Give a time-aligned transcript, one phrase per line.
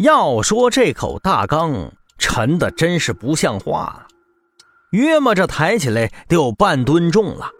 [0.00, 4.06] 要说这口大缸沉的真是不像话了，
[4.92, 7.50] 约摸着抬起来得有半吨重了。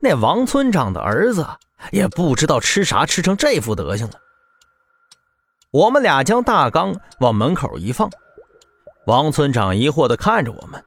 [0.00, 1.46] 那王村长的儿子
[1.90, 4.14] 也不知道吃啥吃成这副德行了。
[5.70, 8.08] 我们俩将大缸往门口一放，
[9.06, 10.82] 王村长疑惑的看着我们：“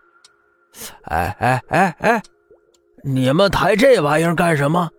[1.05, 2.23] 哎哎哎哎，
[3.03, 4.89] 你们抬这玩意儿干什么？”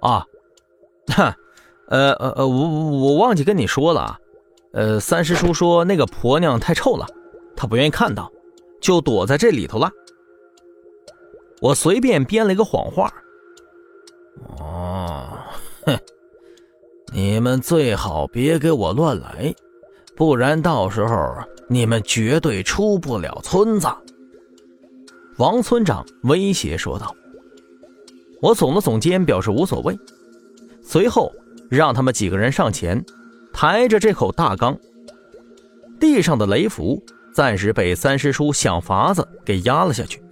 [0.00, 0.24] 啊，
[1.08, 1.34] 哼，
[1.88, 4.18] 呃呃呃，我我忘记跟你说了啊。
[4.72, 7.06] 呃，三师叔说那个婆娘太臭了，
[7.56, 8.30] 他不愿意看到，
[8.80, 9.90] 就躲在这里头了。
[11.60, 13.12] 我随便编了一个谎话。
[14.58, 15.26] 哦，
[15.86, 15.98] 哼，
[17.12, 19.54] 你们最好别给我乱来，
[20.14, 21.34] 不然到时候
[21.68, 23.88] 你们绝对出不了村子。
[25.38, 27.14] 王村长威胁说道。
[28.40, 29.98] 我耸了耸肩，表示无所谓。
[30.80, 31.32] 随后
[31.68, 33.04] 让他们几个人上前。
[33.60, 34.78] 抬着这口大缸，
[35.98, 37.02] 地上的雷符
[37.34, 40.22] 暂时被三师叔想法子给压了下去，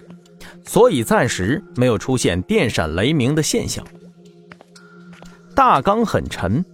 [0.64, 3.84] 所以暂时没有出现电闪雷鸣的现象。
[5.56, 6.64] 大缸很沉，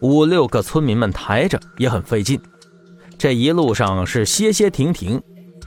[0.00, 2.38] 五六个村民们抬着也很费劲，
[3.16, 5.18] 这一路上是歇歇停停，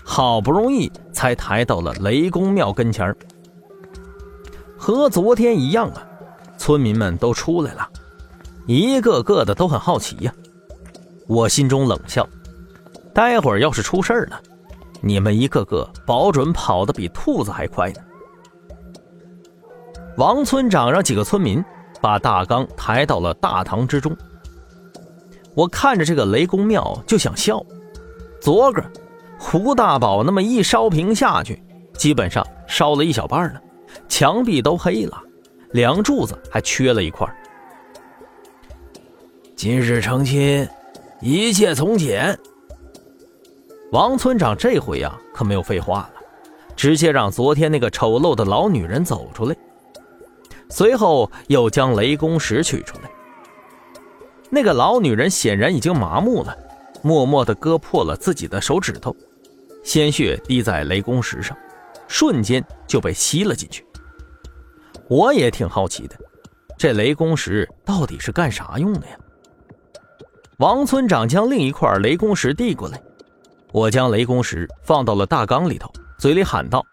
[0.04, 3.16] 好不容易才抬到了雷公庙跟前
[4.78, 6.08] 和昨天一样啊，
[6.56, 7.90] 村民们都出来了。
[8.68, 10.34] 一个个的都很好奇呀，
[11.28, 12.28] 我心中冷笑，
[13.14, 14.42] 待会儿要是出事儿了，
[15.02, 18.02] 你们一个个保准跑得比兔子还快呢。
[20.18, 21.64] 王村长让几个村民
[22.02, 24.16] 把大缸抬到了大堂之中。
[25.54, 27.64] 我看着这个雷公庙就想笑，
[28.42, 28.84] 昨个
[29.38, 31.62] 胡大宝那么一烧瓶下去，
[31.94, 33.62] 基本上烧了一小半了，
[34.08, 35.22] 墙壁都黑了，
[35.72, 37.28] 梁柱子还缺了一块。
[39.56, 40.68] 今日成亲，
[41.22, 42.38] 一切从简。
[43.94, 46.14] 王村长这回呀，可没有废话了，
[46.76, 49.56] 直接让昨天那个丑陋的老女人走出来，
[50.70, 53.10] 随后又将雷公石取出来。
[54.50, 56.56] 那个老女人显然已经麻木了，
[57.02, 59.16] 默默地割破了自己的手指头，
[59.84, 61.58] 鲜血滴在雷公石上，
[62.10, 63.86] 瞬间就被吸了进去。
[65.08, 66.16] 我也挺好奇的，
[66.78, 69.18] 这雷公石到底是干啥用的呀？
[70.58, 73.02] 王村长将另一块雷公石递过来，
[73.74, 76.86] 我将雷公石放到了大缸里头，嘴里喊道：“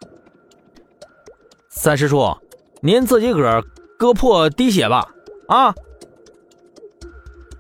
[1.71, 2.37] 三师叔，
[2.81, 3.63] 您自己个儿
[3.97, 5.09] 割破滴血吧！”
[5.47, 5.73] 啊！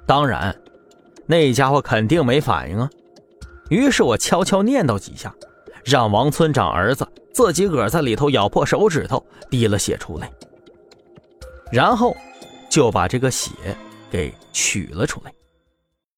[0.04, 0.54] 当然，
[1.24, 2.90] 那家伙肯定没反应啊。
[3.68, 5.32] 于是我悄悄念叨几下，
[5.84, 10.28] 让王村长儿子自己个儿在里头咬破手指头，滴了血出来，
[11.70, 12.12] 然后
[12.68, 13.52] 就把这个血
[14.10, 15.32] 给取了出来。